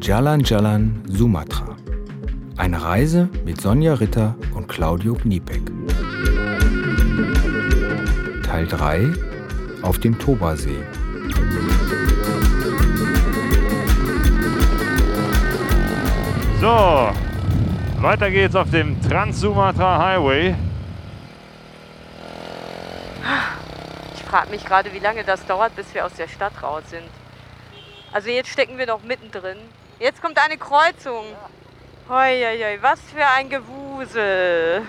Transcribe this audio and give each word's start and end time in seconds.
Jalan 0.00 0.40
Jalan 0.44 1.02
Sumatra. 1.08 1.76
Eine 2.56 2.80
Reise 2.80 3.28
mit 3.44 3.60
Sonja 3.60 3.94
Ritter 3.94 4.36
und 4.54 4.68
Claudio 4.68 5.14
Kniepek. 5.14 5.62
Teil 8.44 8.66
3 8.66 9.12
auf 9.82 9.98
dem 9.98 10.16
Tobasee. 10.18 10.78
So, 16.60 17.10
weiter 18.00 18.30
geht's 18.30 18.54
auf 18.54 18.70
dem 18.70 19.00
Trans-Sumatra 19.02 19.98
Highway. 19.98 20.54
Frage 24.36 24.50
mich 24.50 24.66
gerade, 24.66 24.92
wie 24.92 24.98
lange 24.98 25.24
das 25.24 25.46
dauert, 25.46 25.74
bis 25.76 25.94
wir 25.94 26.04
aus 26.04 26.12
der 26.12 26.28
Stadt 26.28 26.62
raus 26.62 26.82
sind. 26.90 27.08
Also 28.12 28.28
jetzt 28.28 28.50
stecken 28.50 28.76
wir 28.76 28.84
noch 28.84 29.02
mittendrin. 29.02 29.56
Jetzt 29.98 30.20
kommt 30.20 30.38
eine 30.38 30.58
Kreuzung. 30.58 31.24
Hoi, 32.10 32.44
hoi, 32.44 32.58
hoi, 32.58 32.78
was 32.82 33.00
für 33.00 33.26
ein 33.26 33.48
Gewusel. 33.48 34.82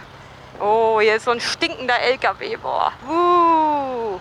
Oh, 0.59 0.99
hier 0.99 1.15
ist 1.15 1.23
so 1.23 1.31
ein 1.31 1.39
stinkender 1.39 1.97
LKW. 1.97 2.57
Boah. 2.57 2.91
Uh. 3.09 4.19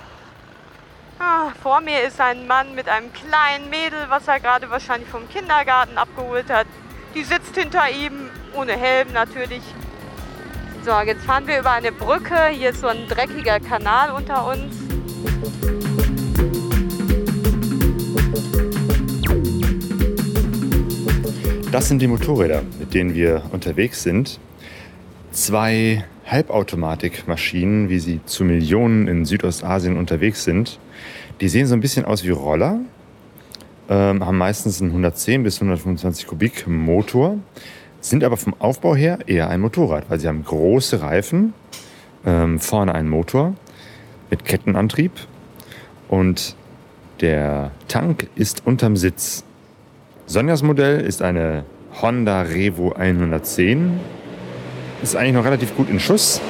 Ah, 1.18 1.50
vor 1.60 1.80
mir 1.80 2.04
ist 2.04 2.20
ein 2.20 2.46
Mann 2.46 2.76
mit 2.76 2.88
einem 2.88 3.12
kleinen 3.12 3.68
Mädel, 3.68 4.06
was 4.08 4.28
er 4.28 4.38
gerade 4.38 4.70
wahrscheinlich 4.70 5.08
vom 5.08 5.28
Kindergarten 5.28 5.98
abgeholt 5.98 6.48
hat. 6.50 6.68
Die 7.16 7.24
sitzt 7.24 7.56
hinter 7.56 7.90
ihm, 7.90 8.30
ohne 8.54 8.74
Helm 8.74 9.12
natürlich. 9.12 9.62
So, 10.84 10.96
jetzt 11.00 11.24
fahren 11.24 11.48
wir 11.48 11.58
über 11.58 11.72
eine 11.72 11.90
Brücke. 11.90 12.46
Hier 12.52 12.70
ist 12.70 12.80
so 12.80 12.86
ein 12.86 13.08
dreckiger 13.08 13.58
Kanal 13.58 14.12
unter 14.12 14.46
uns. 14.46 14.85
Das 21.76 21.88
sind 21.88 22.00
die 22.00 22.06
Motorräder, 22.06 22.62
mit 22.78 22.94
denen 22.94 23.14
wir 23.14 23.42
unterwegs 23.52 24.02
sind. 24.02 24.40
Zwei 25.30 26.06
Halbautomatikmaschinen, 26.24 27.90
wie 27.90 27.98
sie 27.98 28.20
zu 28.24 28.44
Millionen 28.44 29.08
in 29.08 29.26
Südostasien 29.26 29.98
unterwegs 29.98 30.42
sind. 30.42 30.78
Die 31.42 31.50
sehen 31.50 31.66
so 31.66 31.74
ein 31.74 31.80
bisschen 31.80 32.06
aus 32.06 32.24
wie 32.24 32.30
Roller, 32.30 32.80
ähm, 33.90 34.24
haben 34.24 34.38
meistens 34.38 34.80
einen 34.80 34.90
110 34.90 35.42
bis 35.42 35.56
125 35.56 36.26
Kubik 36.26 36.66
Motor, 36.66 37.36
sind 38.00 38.24
aber 38.24 38.38
vom 38.38 38.54
Aufbau 38.58 38.96
her 38.96 39.18
eher 39.26 39.50
ein 39.50 39.60
Motorrad, 39.60 40.08
weil 40.08 40.18
sie 40.18 40.28
haben 40.28 40.44
große 40.44 41.02
Reifen, 41.02 41.52
ähm, 42.24 42.58
vorne 42.58 42.94
einen 42.94 43.10
Motor 43.10 43.54
mit 44.30 44.44
Kettenantrieb 44.44 45.12
und 46.08 46.56
der 47.20 47.70
Tank 47.88 48.28
ist 48.34 48.66
unterm 48.66 48.96
Sitz. 48.96 49.44
Sonjas 50.26 50.62
Modell 50.62 51.00
ist 51.00 51.22
eine 51.22 51.64
Honda 52.02 52.42
Revo 52.42 52.92
110. 52.92 53.98
Ist 55.02 55.16
eigentlich 55.16 55.34
noch 55.34 55.44
relativ 55.44 55.74
gut 55.76 55.88
in 55.88 55.98
Schuss. 55.98 56.40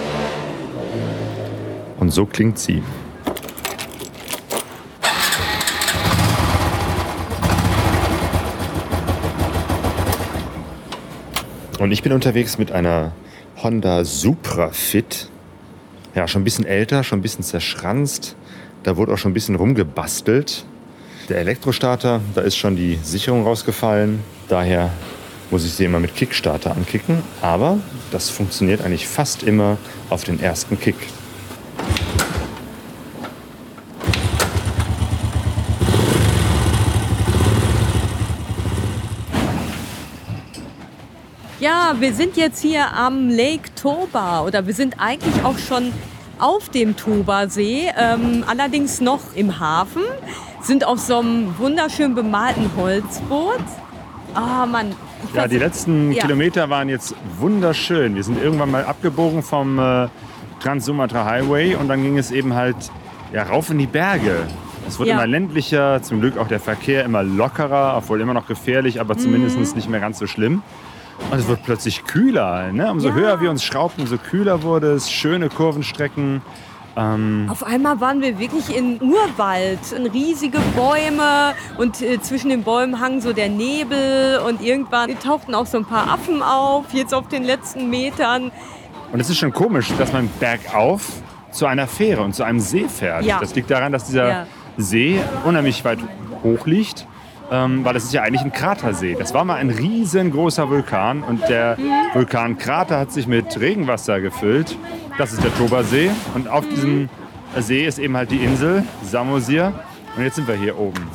Und 1.99 2.11
so 2.11 2.27
klingt 2.27 2.59
sie. 2.59 2.83
Und 11.79 11.93
ich 11.93 12.03
bin 12.03 12.13
unterwegs 12.13 12.59
mit 12.59 12.73
einer 12.73 13.13
Honda 13.63 14.05
Supra 14.05 14.71
Fit. 14.71 15.31
Ja, 16.17 16.27
schon 16.27 16.41
ein 16.41 16.45
bisschen 16.45 16.65
älter, 16.65 17.05
schon 17.05 17.19
ein 17.19 17.23
bisschen 17.23 17.45
zerschranzt. 17.45 18.37
Da 18.85 18.97
wurde 18.97 19.13
auch 19.13 19.19
schon 19.19 19.33
ein 19.33 19.35
bisschen 19.35 19.55
rumgebastelt. 19.55 20.65
Der 21.29 21.37
Elektrostarter, 21.37 22.23
da 22.35 22.41
ist 22.41 22.57
schon 22.57 22.75
die 22.75 22.99
Sicherung 23.03 23.45
rausgefallen. 23.45 24.21
Daher 24.49 24.91
muss 25.51 25.67
ich 25.67 25.75
sie 25.75 25.85
immer 25.85 26.01
mit 26.01 26.17
Kickstarter 26.17 26.71
ankicken. 26.71 27.23
Aber 27.43 27.81
das 28.13 28.31
funktioniert 28.31 28.83
eigentlich 28.83 29.07
fast 29.07 29.43
immer 29.43 29.77
auf 30.09 30.25
den 30.25 30.41
ersten 30.41 30.81
Kick. 30.81 30.97
Ja, 41.87 42.01
wir 42.01 42.15
sind 42.15 42.37
jetzt 42.37 42.61
hier 42.63 42.93
am 42.95 43.29
Lake 43.29 43.73
Toba 43.81 44.41
oder 44.43 44.67
wir 44.67 44.75
sind 44.75 44.97
eigentlich 44.99 45.45
auch 45.45 45.57
schon 45.57 45.93
auf 46.41 46.69
dem 46.69 46.97
Toba-See, 46.97 47.93
ähm, 47.97 48.43
allerdings 48.49 49.01
noch 49.01 49.21
im 49.37 49.61
Hafen, 49.61 50.03
sind 50.61 50.85
auf 50.85 50.99
so 50.99 51.19
einem 51.19 51.57
wunderschön 51.59 52.17
bemalten 52.17 52.69
Holzboot. 52.77 53.61
Ah, 54.35 54.65
oh, 54.65 54.67
Mann. 54.67 54.97
Ja, 55.33 55.47
die 55.47 55.59
letzten 55.59 56.11
ja. 56.11 56.23
Kilometer 56.23 56.69
waren 56.71 56.89
jetzt 56.89 57.15
wunderschön. 57.39 58.17
Wir 58.17 58.25
sind 58.25 58.43
irgendwann 58.43 58.73
mal 58.73 58.85
abgebogen 58.85 59.45
vom 59.45 59.79
äh, 59.79 60.09
Trans-Sumatra 60.59 61.25
Highway 61.25 61.77
und 61.77 61.87
dann 61.87 62.03
ging 62.03 62.19
es 62.19 62.33
eben 62.33 62.55
halt 62.55 62.91
ja, 63.33 63.45
rauf 63.45 63.71
in 63.71 63.79
die 63.79 63.87
Berge. 63.87 64.39
Es 64.89 64.99
wurde 64.99 65.11
ja. 65.11 65.17
immer 65.17 65.29
ländlicher, 65.29 66.03
zum 66.03 66.21
Glück 66.21 66.37
auch 66.37 66.49
der 66.49 66.59
Verkehr 66.59 67.05
immer 67.05 67.23
lockerer, 67.23 67.95
obwohl 67.97 68.21
immer 68.21 68.35
noch 68.35 68.49
gefährlich, 68.49 69.01
aber 69.01 69.17
zumindest 69.17 69.57
mhm. 69.57 69.77
nicht 69.77 69.89
mehr 69.89 70.01
ganz 70.01 70.19
so 70.19 70.27
schlimm. 70.27 70.65
Und 71.31 71.39
es 71.39 71.49
wird 71.49 71.63
plötzlich 71.65 72.05
kühler. 72.05 72.73
Ne? 72.73 72.91
Umso 72.91 73.09
ja. 73.09 73.15
höher 73.15 73.41
wir 73.41 73.51
uns 73.51 73.65
schraubten, 73.65 74.03
umso 74.03 74.17
kühler 74.17 74.63
wurde 74.63 74.93
es. 74.93 75.11
Schöne 75.11 75.49
Kurvenstrecken. 75.49 76.43
Ähm 76.97 77.49
Auf 77.51 77.65
einmal 77.65 78.01
waren 78.01 78.23
wir 78.23 78.39
wirklich 78.39 78.75
in 78.75 79.01
Urwald, 79.03 79.81
riesige 80.15 80.59
Bäume 80.75 81.55
und 81.79 82.01
äh, 82.01 82.21
zwischen 82.21 82.51
den 82.51 82.63
Bäumen 82.63 83.01
hang 83.01 83.21
so 83.21 83.33
der 83.33 83.49
Nebel 83.49 84.41
und 84.47 84.63
irgendwann 84.63 85.19
tauchten 85.19 85.55
auch 85.55 85.67
so 85.67 85.79
ein 85.79 85.85
paar 85.85 86.09
Affen 86.09 86.43
auf, 86.43 86.93
jetzt 86.93 87.13
auf 87.13 87.29
den 87.29 87.43
letzten 87.45 87.91
Metern. 87.91 88.51
Und 89.13 89.21
es 89.21 89.29
ist 89.29 89.39
schon 89.39 89.53
komisch, 89.53 89.93
dass 89.99 90.13
man 90.13 90.31
bergauf 90.41 91.11
zu 91.51 91.67
einer 91.67 91.87
Fähre 91.87 92.23
und 92.23 92.35
zu 92.35 92.45
einem 92.45 92.61
See 92.61 92.89
fährt. 92.89 93.25
Ja. 93.25 93.41
Das 93.41 93.55
liegt 93.55 93.71
daran, 93.71 93.93
dass 93.93 94.07
dieser 94.07 94.29
ja. 94.29 94.47
See 94.77 95.21
unheimlich 95.45 95.85
weit 95.85 95.99
hoch 96.43 96.67
liegt 96.67 97.07
ähm, 97.51 97.85
weil 97.85 97.95
das 97.95 98.05
ist 98.05 98.13
ja 98.13 98.23
eigentlich 98.23 98.43
ein 98.43 98.53
Kratersee. 98.53 99.15
Das 99.19 99.35
war 99.35 99.45
mal 99.45 99.57
ein 99.57 99.71
riesengroßer 99.71 100.69
Vulkan 100.69 101.23
und 101.23 101.49
der 101.49 101.77
Vulkankrater 102.13 102.99
hat 102.99 103.13
sich 103.13 103.27
mit 103.27 103.59
Regenwasser 103.61 104.21
gefüllt. 104.21 104.77
Das 105.19 105.33
ist 105.33 105.43
der 105.43 105.55
Toba-See 105.57 106.11
und 106.35 106.49
auf 106.49 106.69
diesem 106.69 107.09
See 107.59 107.87
ist 107.87 107.99
eben 107.99 108.17
halt 108.17 108.31
die 108.31 108.45
Insel 108.45 108.83
Samosir 109.03 109.73
und 110.17 110.25
jetzt 110.25 110.37
sind 110.37 110.49
wir 110.49 110.57
hier 110.57 110.79
oben. 110.79 111.09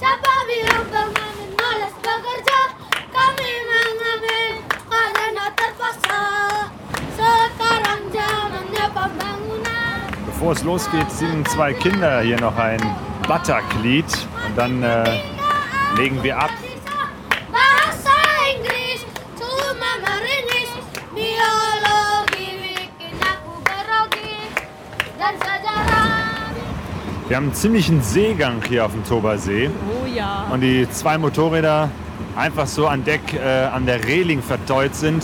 Bevor 10.25 10.53
es 10.53 10.64
losgeht, 10.64 11.12
singen 11.12 11.46
zwei 11.46 11.72
Kinder 11.72 12.22
hier 12.22 12.40
noch 12.40 12.58
ein 12.58 12.80
Batak-Lied 13.28 14.06
und 14.47 14.58
dann 14.58 14.81
äh, 14.81 15.03
legen 15.97 16.24
wir 16.24 16.38
ab. 16.38 16.52
Wir 27.28 27.38
haben 27.38 27.46
einen 27.46 27.53
ziemlichen 27.53 28.02
Seegang 28.02 28.62
hier 28.68 28.85
auf 28.85 28.91
dem 28.91 29.06
Tobersee. 29.06 29.69
Oh 29.69 30.06
ja. 30.06 30.47
Und 30.52 30.59
die 30.59 30.85
zwei 30.90 31.18
Motorräder 31.18 31.90
einfach 32.35 32.68
so 32.68 32.88
an 32.88 33.06
Deck 33.06 33.22
äh, 33.34 33.68
an 33.68 33.85
der 33.85 34.06
Reling 34.06 34.41
verteut 34.41 34.94
sind. 34.96 35.23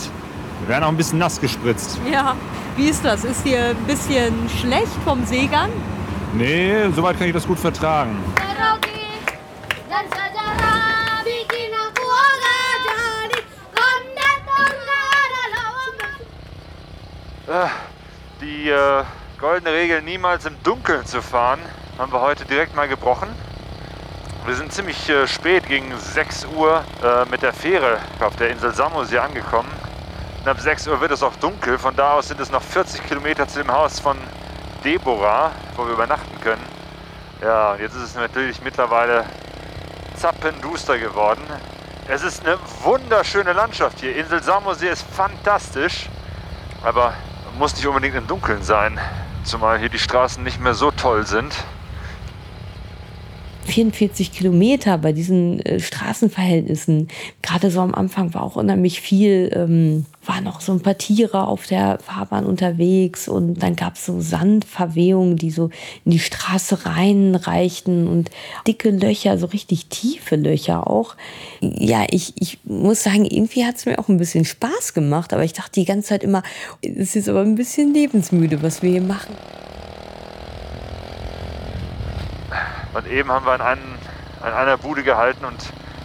Wir 0.60 0.68
werden 0.68 0.84
auch 0.84 0.88
ein 0.88 0.96
bisschen 0.96 1.18
nass 1.18 1.38
gespritzt. 1.38 2.00
Ja, 2.10 2.34
wie 2.78 2.88
ist 2.88 3.04
das? 3.04 3.24
Ist 3.24 3.44
dir 3.44 3.60
ein 3.60 3.84
bisschen 3.86 4.32
schlecht 4.58 4.96
vom 5.04 5.22
Seegang? 5.26 5.68
Nee, 6.32 6.88
soweit 6.96 7.18
kann 7.18 7.26
ich 7.26 7.34
das 7.34 7.46
gut 7.46 7.58
vertragen. 7.58 8.16
Die 18.40 18.68
äh, 18.68 19.04
goldene 19.38 19.72
Regel, 19.72 20.02
niemals 20.02 20.44
im 20.46 20.60
Dunkeln 20.62 21.06
zu 21.06 21.22
fahren, 21.22 21.60
haben 21.98 22.12
wir 22.12 22.20
heute 22.20 22.44
direkt 22.44 22.74
mal 22.76 22.88
gebrochen. 22.88 23.28
Wir 24.46 24.54
sind 24.54 24.72
ziemlich 24.72 25.08
äh, 25.08 25.26
spät, 25.26 25.66
gegen 25.66 25.96
6 25.96 26.46
Uhr, 26.56 26.84
äh, 27.02 27.28
mit 27.30 27.42
der 27.42 27.52
Fähre 27.52 27.98
auf 28.20 28.36
der 28.36 28.50
Insel 28.50 28.72
Samos 28.72 29.10
hier 29.10 29.22
angekommen. 29.22 29.70
Und 30.40 30.48
ab 30.48 30.60
6 30.60 30.88
Uhr 30.88 31.00
wird 31.00 31.10
es 31.10 31.22
auch 31.22 31.36
dunkel. 31.36 31.78
Von 31.78 31.94
da 31.96 32.14
aus 32.14 32.28
sind 32.28 32.40
es 32.40 32.50
noch 32.50 32.62
40 32.62 33.06
Kilometer 33.06 33.46
zu 33.46 33.58
dem 33.58 33.70
Haus 33.70 34.00
von 34.00 34.16
Deborah, 34.84 35.52
wo 35.76 35.84
wir 35.84 35.92
übernachten 35.92 36.40
können. 36.40 36.64
Ja, 37.42 37.72
und 37.72 37.80
jetzt 37.80 37.94
ist 37.94 38.02
es 38.02 38.14
natürlich 38.14 38.62
mittlerweile 38.62 39.24
zappenduster 40.16 40.98
geworden. 40.98 41.42
Es 42.08 42.22
ist 42.22 42.46
eine 42.46 42.58
wunderschöne 42.82 43.52
Landschaft 43.52 44.00
hier. 44.00 44.16
Insel 44.16 44.42
Samosee 44.42 44.88
ist 44.88 45.02
fantastisch, 45.02 46.08
aber 46.82 47.12
muss 47.58 47.74
nicht 47.74 47.86
unbedingt 47.88 48.14
im 48.14 48.28
Dunkeln 48.28 48.62
sein, 48.62 49.00
zumal 49.42 49.80
hier 49.80 49.88
die 49.88 49.98
Straßen 49.98 50.44
nicht 50.44 50.60
mehr 50.60 50.74
so 50.74 50.92
toll 50.92 51.26
sind. 51.26 51.52
44 53.68 54.32
Kilometer 54.32 54.98
bei 54.98 55.12
diesen 55.12 55.60
äh, 55.60 55.78
Straßenverhältnissen. 55.78 57.08
Gerade 57.42 57.70
so 57.70 57.80
am 57.80 57.94
Anfang 57.94 58.32
war 58.34 58.42
auch 58.42 58.56
unheimlich 58.56 59.00
viel, 59.00 59.50
ähm, 59.54 60.06
waren 60.24 60.44
noch 60.44 60.60
so 60.60 60.72
ein 60.72 60.80
paar 60.80 60.96
Tiere 60.96 61.46
auf 61.46 61.66
der 61.66 61.98
Fahrbahn 62.00 62.46
unterwegs 62.46 63.28
und 63.28 63.62
dann 63.62 63.76
gab 63.76 63.94
es 63.94 64.06
so 64.06 64.20
Sandverwehungen, 64.20 65.36
die 65.36 65.50
so 65.50 65.70
in 66.04 66.12
die 66.12 66.18
Straße 66.18 66.86
reinreichten 66.86 68.08
und 68.08 68.30
dicke 68.66 68.90
Löcher, 68.90 69.38
so 69.38 69.46
richtig 69.46 69.86
tiefe 69.86 70.36
Löcher 70.36 70.88
auch. 70.88 71.14
Ja, 71.60 72.06
ich, 72.10 72.32
ich 72.40 72.58
muss 72.64 73.02
sagen, 73.02 73.24
irgendwie 73.24 73.64
hat 73.64 73.76
es 73.76 73.86
mir 73.86 73.98
auch 73.98 74.08
ein 74.08 74.18
bisschen 74.18 74.44
Spaß 74.44 74.94
gemacht, 74.94 75.32
aber 75.32 75.44
ich 75.44 75.52
dachte 75.52 75.80
die 75.80 75.84
ganze 75.84 76.08
Zeit 76.08 76.24
immer, 76.24 76.42
es 76.82 77.16
ist 77.16 77.28
aber 77.28 77.42
ein 77.42 77.54
bisschen 77.54 77.92
lebensmüde, 77.92 78.62
was 78.62 78.82
wir 78.82 78.90
hier 78.90 79.02
machen. 79.02 79.34
Und 82.98 83.06
eben 83.06 83.30
haben 83.30 83.46
wir 83.46 83.54
in, 83.54 83.60
einen, 83.60 83.98
in 84.44 84.52
einer 84.52 84.76
Bude 84.76 85.04
gehalten 85.04 85.44
und 85.44 85.56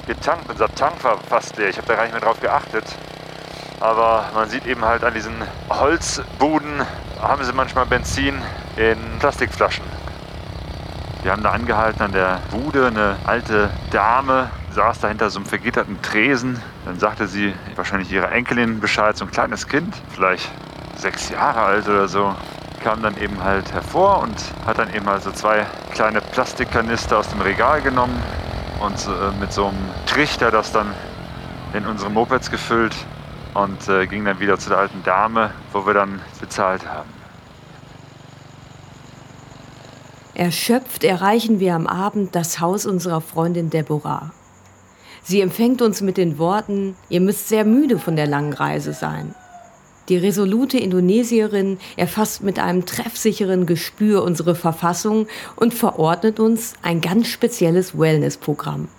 getankt. 0.06 0.48
Unser 0.48 0.74
Tank 0.76 1.04
war 1.04 1.18
fast 1.18 1.58
leer. 1.58 1.70
Ich 1.70 1.78
habe 1.78 1.88
da 1.88 1.96
gar 1.96 2.04
nicht 2.04 2.12
mehr 2.12 2.22
drauf 2.22 2.40
geachtet. 2.40 2.86
Aber 3.80 4.30
man 4.36 4.48
sieht 4.48 4.68
eben 4.68 4.86
halt 4.86 5.04
an 5.04 5.12
diesen 5.16 5.34
Holzbuden, 5.72 6.86
haben 7.20 7.44
sie 7.44 7.52
manchmal 7.52 7.88
Benzin 7.88 8.40
in 8.78 8.98
Plastikflaschen. 9.18 9.84
Wir 11.24 11.32
haben 11.32 11.42
da 11.42 11.50
angehalten 11.50 12.04
an 12.04 12.12
der 12.12 12.42
Bude. 12.52 12.86
Eine 12.86 13.16
alte 13.26 13.72
Dame 13.90 14.52
saß 14.70 15.00
da 15.00 15.08
hinter 15.08 15.32
so 15.32 15.40
einem 15.40 15.48
vergitterten 15.48 16.00
Tresen. 16.04 16.62
Dann 16.86 17.00
sagte 17.00 17.26
sie 17.28 17.56
wahrscheinlich 17.76 18.12
ihrer 18.12 18.32
Enkelin 18.32 18.80
Bescheid, 18.80 19.18
so 19.18 19.26
ein 19.26 19.32
kleines 19.32 19.68
Kind, 19.68 19.96
vielleicht 20.14 20.48
sechs 20.96 21.30
Jahre 21.30 21.62
alt 21.62 21.90
oder 21.90 22.08
so 22.08 22.36
kam 22.84 23.02
dann 23.02 23.18
eben 23.18 23.42
halt 23.42 23.72
hervor 23.72 24.20
und 24.20 24.36
hat 24.66 24.78
dann 24.78 24.94
eben 24.94 25.08
also 25.08 25.32
zwei 25.32 25.66
kleine 25.94 26.20
Plastikkanister 26.20 27.18
aus 27.20 27.30
dem 27.30 27.40
Regal 27.40 27.82
genommen 27.82 28.22
und 28.82 29.08
äh, 29.08 29.40
mit 29.40 29.54
so 29.54 29.68
einem 29.68 29.78
Trichter 30.06 30.52
das 30.52 30.74
dann 30.74 30.94
in 31.74 31.86
unsere 31.86 32.12
Mopeds 32.12 32.52
gefüllt 32.52 32.94
und 33.54 33.88
äh, 33.88 34.06
ging 34.06 34.26
dann 34.26 34.40
wieder 34.40 34.60
zu 34.60 34.70
der 34.70 34.80
alten 34.80 35.02
Dame, 35.04 35.52
wo 35.72 35.86
wir 35.86 35.94
dann 35.94 36.22
bezahlt 36.42 36.86
haben. 36.86 37.10
Erschöpft 40.36 41.04
erreichen 41.04 41.60
wir 41.60 41.76
am 41.76 41.88
Abend 41.88 42.36
das 42.36 42.60
Haus 42.60 42.86
unserer 42.86 43.22
Freundin 43.22 43.70
Deborah. 43.70 44.32
Sie 45.24 45.40
empfängt 45.40 45.82
uns 45.82 46.02
mit 46.02 46.18
den 46.18 46.38
Worten, 46.38 46.98
ihr 47.08 47.22
müsst 47.22 47.48
sehr 47.48 47.64
müde 47.64 47.98
von 47.98 48.18
der 48.18 48.28
langen 48.28 48.52
Reise 48.52 48.92
sein. 48.92 49.36
Die 50.10 50.18
resolute 50.18 50.78
Indonesierin 50.78 51.78
erfasst 51.96 52.44
mit 52.44 52.60
einem 52.60 52.86
treffsicheren 52.86 53.66
Gespür 53.66 54.24
unsere 54.24 54.54
Verfassung 54.54 55.28
und 55.56 55.74
verordnet 55.74 56.40
uns 56.40 56.74
ein 56.82 57.00
ganz 57.00 57.28
spezielles 57.28 57.98
Wellnessprogramm. 57.98 58.90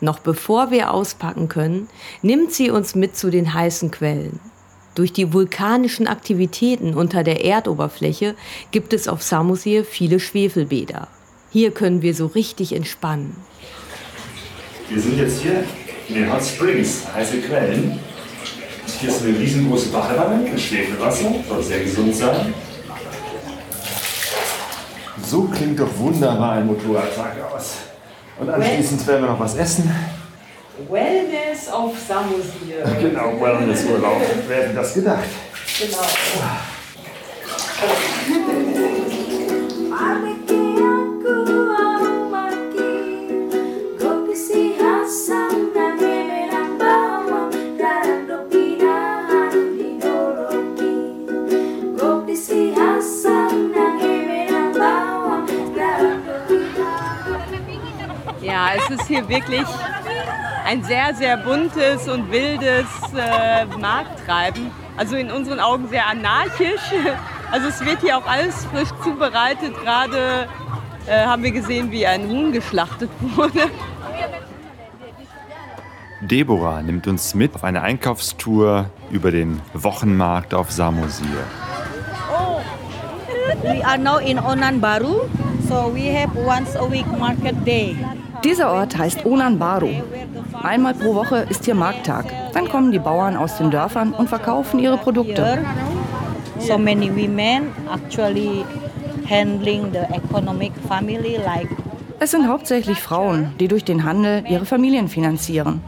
Noch 0.00 0.20
bevor 0.20 0.70
wir 0.70 0.92
auspacken 0.92 1.48
können, 1.48 1.88
nimmt 2.22 2.52
sie 2.52 2.70
uns 2.70 2.94
mit 2.94 3.16
zu 3.16 3.30
den 3.30 3.52
heißen 3.54 3.90
Quellen. 3.90 4.38
Durch 4.94 5.12
die 5.12 5.32
vulkanischen 5.32 6.06
Aktivitäten 6.06 6.94
unter 6.94 7.24
der 7.24 7.44
Erdoberfläche 7.44 8.36
gibt 8.70 8.92
es 8.92 9.08
auf 9.08 9.22
Samosir 9.22 9.84
viele 9.84 10.20
Schwefelbäder. 10.20 11.08
Hier 11.50 11.72
können 11.72 12.02
wir 12.02 12.14
so 12.14 12.26
richtig 12.26 12.74
entspannen. 12.74 13.34
Wir 14.88 15.00
sind 15.00 15.18
jetzt 15.18 15.40
hier 15.40 15.64
in 16.08 16.14
den 16.14 16.32
Hot 16.32 16.44
Springs, 16.44 17.06
heiße 17.12 17.38
Quellen. 17.38 17.98
Hier 19.04 19.12
ist 19.12 19.22
eine 19.22 19.38
riesengroße 19.38 19.88
Badewanne 19.90 20.36
mit 20.36 20.58
Schwefelwasser, 20.58 21.34
soll 21.46 21.62
sehr 21.62 21.80
gesund 21.80 22.16
sein. 22.16 22.54
So 25.22 25.42
klingt 25.42 25.78
doch 25.78 25.98
wunderbar 25.98 26.52
ein 26.52 26.66
Motorradtag 26.66 27.34
aus. 27.54 27.74
Und 28.40 28.48
anschließend 28.48 29.06
werden 29.06 29.24
wir 29.26 29.32
noch 29.32 29.40
was 29.40 29.56
essen. 29.56 29.94
Wellness 30.88 31.68
auf 31.70 31.92
Samosir. 32.08 32.82
Genau, 32.98 33.38
Wellnessurlaub. 33.38 34.22
Wer 34.48 34.56
hätte 34.56 34.74
das 34.74 34.94
gedacht? 34.94 35.24
Genau. 35.78 35.98
Ja, 58.44 58.72
es 58.76 58.90
ist 58.90 59.06
hier 59.06 59.26
wirklich 59.28 59.66
ein 60.66 60.84
sehr, 60.84 61.14
sehr 61.14 61.36
buntes 61.38 62.08
und 62.08 62.30
wildes 62.30 62.86
äh, 63.16 63.64
Markttreiben. 63.78 64.70
Also 64.96 65.16
in 65.16 65.30
unseren 65.30 65.60
Augen 65.60 65.88
sehr 65.88 66.06
anarchisch. 66.06 66.92
Also 67.50 67.68
es 67.68 67.84
wird 67.84 68.00
hier 68.00 68.18
auch 68.18 68.26
alles 68.26 68.64
frisch 68.66 68.90
zubereitet. 69.02 69.74
Gerade 69.82 70.48
äh, 71.06 71.24
haben 71.24 71.42
wir 71.42 71.52
gesehen, 71.52 71.90
wie 71.90 72.06
ein 72.06 72.28
Huhn 72.28 72.52
geschlachtet 72.52 73.10
wurde. 73.20 73.70
Deborah 76.20 76.82
nimmt 76.82 77.06
uns 77.06 77.34
mit 77.34 77.54
auf 77.54 77.64
eine 77.64 77.82
Einkaufstour 77.82 78.90
über 79.10 79.30
den 79.30 79.60
Wochenmarkt 79.74 80.54
auf 80.54 80.70
Samosir. 80.70 81.26
We 83.62 83.84
are 83.84 83.98
now 83.98 84.18
in 84.18 84.38
Onan 84.38 84.80
Baru, 84.80 85.28
so 85.68 85.94
we 85.94 86.12
have 86.12 86.34
once 86.34 86.76
a 86.76 86.90
week 86.90 87.06
market 87.18 87.54
day. 87.64 87.96
Dieser 88.44 88.70
Ort 88.70 88.98
heißt 88.98 89.24
Onan 89.24 89.58
Baru. 89.58 89.88
Einmal 90.62 90.92
pro 90.92 91.14
Woche 91.14 91.46
ist 91.48 91.64
hier 91.64 91.74
Markttag. 91.74 92.26
Dann 92.52 92.68
kommen 92.68 92.92
die 92.92 92.98
Bauern 92.98 93.38
aus 93.38 93.56
den 93.56 93.70
Dörfern 93.70 94.12
und 94.12 94.28
verkaufen 94.28 94.78
ihre 94.80 94.98
Produkte. 94.98 95.64
So 96.58 96.76
many 96.76 97.10
women 97.10 97.72
actually 97.92 98.62
handling 99.28 99.92
the 99.92 100.14
economic 100.14 100.72
family 100.86 101.38
like 101.38 101.68
Es 102.20 102.32
sind 102.32 102.46
hauptsächlich 102.46 103.00
Frauen, 103.00 103.54
die 103.58 103.68
durch 103.68 103.84
den 103.84 104.04
Handel 104.04 104.44
ihre 104.46 104.66
Familien 104.66 105.08
finanzieren. 105.08 105.82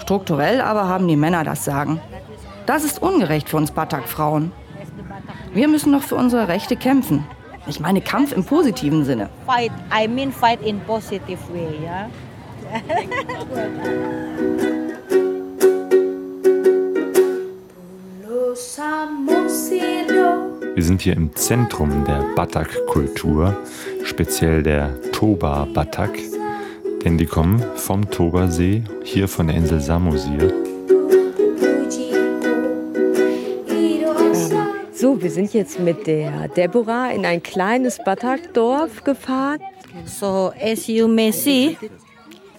Strukturell 0.00 0.60
aber 0.60 0.86
haben 0.86 1.08
die 1.08 1.16
Männer 1.16 1.42
das 1.42 1.64
Sagen. 1.64 2.00
Das 2.64 2.84
ist 2.84 3.02
ungerecht 3.02 3.48
für 3.48 3.56
uns 3.56 3.72
Batak-Frauen. 3.72 4.52
Wir 5.52 5.66
müssen 5.66 5.90
noch 5.90 6.02
für 6.02 6.14
unsere 6.14 6.46
Rechte 6.46 6.76
kämpfen. 6.76 7.24
Ich 7.66 7.78
meine 7.78 8.00
Kampf 8.00 8.32
im 8.32 8.44
positiven 8.44 9.04
Sinne. 9.04 9.28
fight. 9.46 9.70
I 9.92 10.08
mean 10.08 10.32
fight 10.32 10.60
in 10.62 10.80
positive 10.80 11.38
way, 11.52 11.68
yeah. 11.82 12.08
Wir 20.74 20.82
sind 20.82 21.02
hier 21.02 21.16
im 21.16 21.34
Zentrum 21.36 22.04
der 22.04 22.24
Batak-Kultur, 22.34 23.56
speziell 24.04 24.62
der 24.62 25.00
Toba-Batak, 25.12 26.18
denn 27.04 27.18
die 27.18 27.26
kommen 27.26 27.62
vom 27.76 28.10
Toba-See, 28.10 28.82
hier 29.04 29.28
von 29.28 29.46
der 29.46 29.56
Insel 29.56 29.80
Samosir. 29.80 30.61
Wir 35.22 35.30
sind 35.30 35.54
jetzt 35.54 35.78
mit 35.78 36.06
der 36.06 36.48
Deborah 36.48 37.10
in 37.10 37.24
ein 37.24 37.42
kleines 37.42 37.98
Batak-Dorf 37.98 39.04
gefahren. 39.04 39.60
So 40.04 40.52
as 40.60 40.88
you 40.88 41.06
may 41.06 41.30
see, 41.30 41.76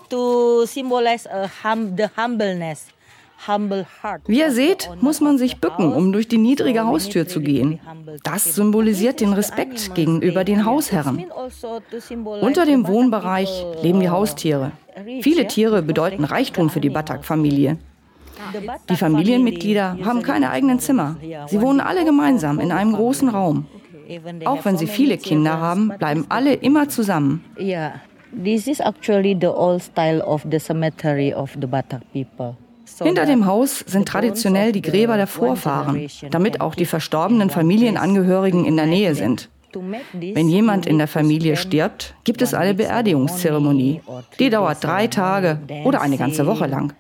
to 0.10 0.66
symbolize 0.66 1.28
a 1.30 1.50
hum, 1.64 1.96
the 1.98 2.08
humbleness, 2.16 2.88
humble 3.48 3.86
heart. 4.02 4.22
Wie 4.28 4.40
ihr 4.40 4.52
seht, 4.52 4.90
muss 5.02 5.20
man 5.20 5.38
sich 5.38 5.60
bücken, 5.60 5.92
um 5.94 6.12
durch 6.12 6.28
die 6.28 6.38
niedrige 6.38 6.86
Haustür 6.86 7.28
zu 7.28 7.42
gehen. 7.42 7.80
Das 8.24 8.56
symbolisiert 8.56 9.20
den 9.20 9.34
Respekt 9.34 9.96
gegenüber 9.96 10.44
den 10.44 10.66
Hausherren. 10.66 11.26
Unter 12.42 12.66
dem 12.66 12.88
Wohnbereich 12.88 13.66
leben 13.82 14.00
die 14.00 14.10
Haustiere. 14.10 14.72
Viele 15.22 15.48
Tiere 15.48 15.82
bedeuten 15.82 16.24
Reichtum 16.24 16.70
für 16.70 16.80
die 16.80 16.92
Batak-Familie. 16.92 17.78
Die 18.90 18.96
Familienmitglieder 18.96 19.98
haben 20.04 20.24
keine 20.24 20.50
eigenen 20.50 20.80
Zimmer. 20.80 21.18
Sie 21.48 21.62
wohnen 21.62 21.80
alle 21.80 22.06
gemeinsam 22.06 22.60
in 22.60 22.72
einem 22.72 22.94
großen 22.94 23.30
Raum. 23.30 23.68
Auch 24.46 24.66
wenn 24.66 24.78
sie 24.78 24.88
viele 24.88 25.18
Kinder 25.18 25.60
haben, 25.60 25.94
bleiben 25.98 26.26
alle 26.30 26.54
immer 26.54 26.90
zusammen. 26.90 27.44
Yeah, 27.58 28.02
this 28.44 28.68
is 28.68 28.80
actually 28.80 29.38
the 29.40 29.48
old 29.48 29.82
style 29.82 30.22
of 30.26 30.46
the 30.50 30.60
cemetery 30.60 31.34
of 31.34 31.52
the 31.60 31.68
Batak 31.68 32.02
people. 32.12 32.58
So 32.86 33.06
Hinter 33.06 33.26
dem 33.26 33.46
Haus 33.46 33.80
sind 33.80 34.08
traditionell 34.08 34.72
die 34.72 34.82
Gräber 34.82 35.18
der 35.18 35.26
Vorfahren, 35.28 36.08
damit 36.30 36.62
auch 36.62 36.76
die 36.76 36.84
be 36.84 36.90
verstorbenen 36.90 37.50
Familienangehörigen 37.50 38.66
in 38.66 38.76
der. 38.76 38.86
Nähe 38.86 39.16
sind. 39.16 39.50
Wenn 40.12 40.50
jemand 40.50 40.86
in 40.86 41.00
der 41.00 41.08
Familie 41.08 41.56
stirbt, 41.56 42.14
gibt 42.24 42.44
es 42.44 42.54
eine 42.54 42.76
Beerdigungszeremonie. 42.76 44.02
Die 44.38 44.50
dauert 44.52 44.84
drei 44.84 45.08
Tage 45.08 45.60
oder 45.84 46.02
eine 46.02 46.18
ganze 46.18 46.46
Woche 46.46 46.68
lang. 46.68 46.94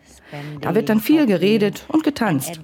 Da 0.61 0.75
wird 0.75 0.89
dann 0.89 0.99
viel 0.99 1.25
geredet 1.25 1.85
und 1.87 2.03
getanzt. 2.03 2.59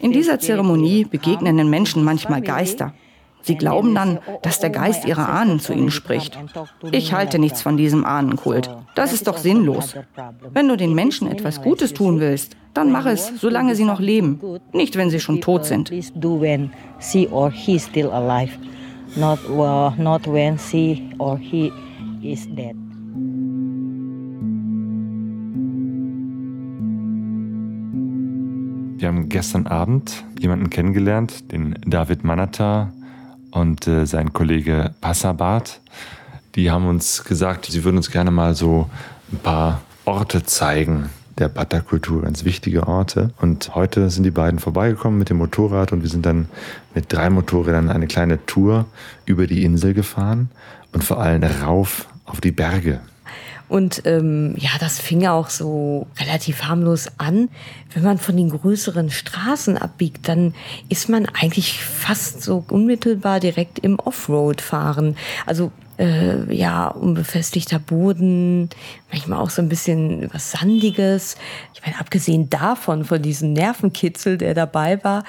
In 0.00 0.12
dieser 0.12 0.38
Zeremonie 0.38 1.04
begegnen 1.04 1.56
den 1.56 1.70
Menschen 1.70 2.04
manchmal 2.04 2.42
Geister. 2.42 2.94
Sie 3.42 3.54
glauben 3.54 3.94
dann, 3.94 4.18
dass 4.42 4.58
der 4.58 4.70
Geist 4.70 5.04
ihrer 5.04 5.28
Ahnen 5.28 5.60
zu 5.60 5.72
ihnen 5.72 5.92
spricht. 5.92 6.36
Ich 6.90 7.12
halte 7.12 7.38
nichts 7.38 7.62
von 7.62 7.76
diesem 7.76 8.04
Ahnenkult. 8.04 8.68
Das 8.96 9.12
ist 9.12 9.28
doch 9.28 9.36
sinnlos. 9.36 9.94
Wenn 10.52 10.66
du 10.66 10.76
den 10.76 10.94
Menschen 10.94 11.30
etwas 11.30 11.62
Gutes 11.62 11.94
tun 11.94 12.18
willst, 12.18 12.56
dann 12.74 12.90
mach 12.90 13.06
es, 13.06 13.32
solange 13.40 13.76
sie 13.76 13.84
noch 13.84 14.00
leben, 14.00 14.40
nicht 14.72 14.96
wenn 14.96 15.10
sie 15.10 15.20
schon 15.20 15.40
tot 15.40 15.64
sind. 15.64 15.92
Not, 19.14 19.38
well, 19.48 19.94
not 19.96 20.26
when 20.26 20.58
she 20.58 21.10
or 21.18 21.38
he 21.38 21.72
is 22.22 22.46
dead. 22.54 22.85
Wir 29.06 29.12
haben 29.12 29.28
gestern 29.28 29.68
Abend 29.68 30.24
jemanden 30.40 30.68
kennengelernt, 30.68 31.52
den 31.52 31.78
David 31.86 32.24
Manata 32.24 32.92
und 33.52 33.86
äh, 33.86 34.04
sein 34.04 34.32
Kollege 34.32 34.96
Passabat. 35.00 35.80
Die 36.56 36.72
haben 36.72 36.88
uns 36.88 37.22
gesagt, 37.22 37.66
sie 37.66 37.84
würden 37.84 37.98
uns 37.98 38.10
gerne 38.10 38.32
mal 38.32 38.56
so 38.56 38.90
ein 39.30 39.38
paar 39.38 39.82
Orte 40.06 40.42
zeigen 40.42 41.08
der 41.38 41.48
Bata-Kultur, 41.48 42.22
ganz 42.22 42.44
wichtige 42.44 42.88
Orte. 42.88 43.30
Und 43.40 43.76
heute 43.76 44.10
sind 44.10 44.24
die 44.24 44.32
beiden 44.32 44.58
vorbeigekommen 44.58 45.20
mit 45.20 45.30
dem 45.30 45.36
Motorrad 45.36 45.92
und 45.92 46.02
wir 46.02 46.10
sind 46.10 46.26
dann 46.26 46.48
mit 46.92 47.12
drei 47.12 47.30
Motorrädern 47.30 47.90
eine 47.90 48.08
kleine 48.08 48.44
Tour 48.44 48.86
über 49.24 49.46
die 49.46 49.62
Insel 49.62 49.94
gefahren 49.94 50.50
und 50.92 51.04
vor 51.04 51.20
allem 51.20 51.44
rauf 51.44 52.08
auf 52.24 52.40
die 52.40 52.50
Berge. 52.50 52.98
Und 53.68 54.02
ähm, 54.04 54.54
ja, 54.58 54.70
das 54.78 55.00
fing 55.00 55.26
auch 55.26 55.50
so 55.50 56.06
relativ 56.18 56.62
harmlos 56.64 57.08
an. 57.18 57.48
Wenn 57.92 58.04
man 58.04 58.18
von 58.18 58.36
den 58.36 58.50
größeren 58.50 59.10
Straßen 59.10 59.76
abbiegt, 59.76 60.28
dann 60.28 60.54
ist 60.88 61.08
man 61.08 61.26
eigentlich 61.26 61.82
fast 61.82 62.42
so 62.42 62.64
unmittelbar 62.68 63.40
direkt 63.40 63.78
im 63.80 63.98
Offroad-Fahren. 63.98 65.16
Also 65.46 65.72
äh, 65.98 66.52
ja, 66.54 66.88
unbefestigter 66.88 67.78
Boden, 67.78 68.68
manchmal 69.10 69.40
auch 69.40 69.50
so 69.50 69.62
ein 69.62 69.68
bisschen 69.68 70.28
was 70.32 70.52
Sandiges. 70.52 71.36
Ich 71.74 71.82
meine, 71.82 71.98
abgesehen 71.98 72.50
davon, 72.50 73.04
von 73.04 73.22
diesem 73.22 73.52
Nervenkitzel, 73.52 74.36
der 74.38 74.54
dabei 74.54 75.02
war, 75.02 75.24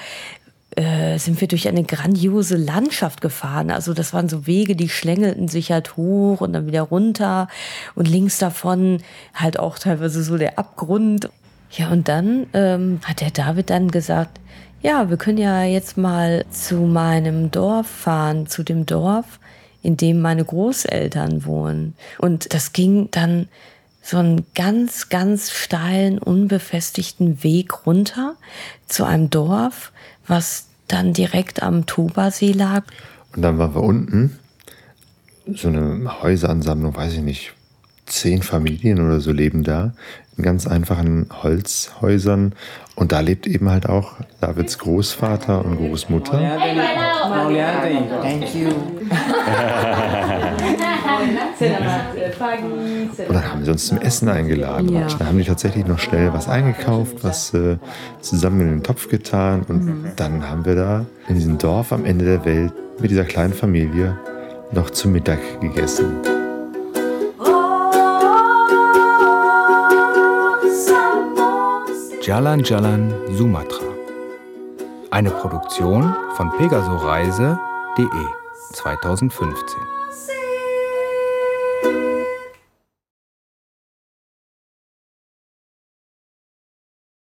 äh, 0.76 1.18
sind 1.18 1.40
wir 1.40 1.48
durch 1.48 1.66
eine 1.68 1.84
grandiose 1.84 2.56
Landschaft 2.56 3.20
gefahren. 3.20 3.70
Also 3.70 3.94
das 3.94 4.12
waren 4.12 4.28
so 4.28 4.46
Wege, 4.46 4.76
die 4.76 4.88
schlängelten 4.88 5.48
sich 5.48 5.72
halt 5.72 5.96
hoch 5.96 6.40
und 6.40 6.52
dann 6.52 6.66
wieder 6.66 6.82
runter 6.82 7.48
und 7.94 8.08
links 8.08 8.38
davon 8.38 9.02
halt 9.34 9.58
auch 9.58 9.78
teilweise 9.78 10.22
so 10.22 10.36
der 10.36 10.58
Abgrund. 10.58 11.30
Ja, 11.70 11.90
und 11.90 12.08
dann 12.08 12.46
ähm, 12.54 13.00
hat 13.04 13.20
der 13.20 13.30
David 13.30 13.70
dann 13.70 13.90
gesagt, 13.90 14.40
ja, 14.80 15.10
wir 15.10 15.16
können 15.16 15.38
ja 15.38 15.64
jetzt 15.64 15.96
mal 15.96 16.44
zu 16.50 16.76
meinem 16.76 17.50
Dorf 17.50 17.86
fahren, 17.86 18.46
zu 18.46 18.62
dem 18.62 18.86
Dorf, 18.86 19.40
in 19.82 19.96
dem 19.96 20.20
meine 20.20 20.44
Großeltern 20.44 21.44
wohnen. 21.44 21.94
Und 22.18 22.54
das 22.54 22.72
ging 22.72 23.10
dann 23.10 23.48
so 24.02 24.16
einen 24.18 24.46
ganz, 24.54 25.08
ganz 25.08 25.50
steilen, 25.50 26.18
unbefestigten 26.18 27.42
Weg 27.42 27.86
runter 27.86 28.36
zu 28.86 29.04
einem 29.04 29.28
Dorf, 29.28 29.92
was 30.28 30.66
dann 30.86 31.12
direkt 31.12 31.62
am 31.62 31.86
Tobasee 31.86 32.52
lag. 32.52 32.82
Und 33.34 33.42
dann 33.42 33.58
waren 33.58 33.74
wir 33.74 33.82
unten, 33.82 34.38
so 35.54 35.68
eine 35.68 36.22
Häuseransammlung, 36.22 36.96
weiß 36.96 37.14
ich 37.14 37.22
nicht, 37.22 37.52
zehn 38.06 38.42
Familien 38.42 39.04
oder 39.04 39.20
so 39.20 39.32
leben 39.32 39.64
da, 39.64 39.92
in 40.36 40.44
ganz 40.44 40.66
einfachen 40.66 41.26
Holzhäusern. 41.42 42.54
Und 42.94 43.12
da 43.12 43.20
lebt 43.20 43.46
eben 43.46 43.68
halt 43.70 43.88
auch 43.88 44.14
Davids 44.40 44.78
Großvater 44.78 45.64
und 45.64 45.76
Großmutter. 45.76 46.38
Thank 48.22 48.54
you. 48.54 48.70
Und 53.28 53.34
dann 53.34 53.50
haben 53.52 53.64
sie 53.64 53.70
uns 53.70 53.86
zum 53.86 53.98
Essen 53.98 54.28
eingeladen. 54.28 54.92
Ja. 54.92 55.06
Dann 55.18 55.28
haben 55.28 55.38
die 55.38 55.44
tatsächlich 55.44 55.86
noch 55.86 55.98
schnell 55.98 56.32
was 56.32 56.48
eingekauft, 56.48 57.22
was 57.22 57.52
äh, 57.54 57.76
zusammen 58.20 58.60
in 58.60 58.68
den 58.68 58.82
Topf 58.82 59.08
getan. 59.08 59.62
Und 59.68 59.84
mhm. 59.84 60.04
dann 60.16 60.48
haben 60.48 60.64
wir 60.64 60.74
da 60.74 61.06
in 61.28 61.34
diesem 61.34 61.58
Dorf 61.58 61.92
am 61.92 62.04
Ende 62.04 62.24
der 62.24 62.44
Welt 62.44 62.72
mit 63.00 63.10
dieser 63.10 63.24
kleinen 63.24 63.52
Familie 63.52 64.18
noch 64.72 64.90
zu 64.90 65.08
Mittag 65.08 65.38
gegessen. 65.60 66.16
Jalan 72.22 72.62
Jalan 72.62 73.14
Sumatra. 73.32 73.86
Eine 75.10 75.30
Produktion 75.30 76.14
von 76.36 76.50
pegasoreise.de 76.58 78.06
2015. 78.74 79.97